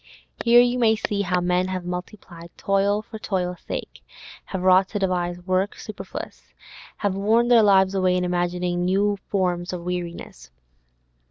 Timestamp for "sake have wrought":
3.61-4.87